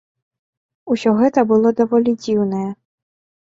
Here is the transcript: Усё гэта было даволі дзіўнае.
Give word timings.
Усё 0.95 1.13
гэта 1.21 1.39
было 1.53 1.75
даволі 1.85 2.19
дзіўнае. 2.25 2.67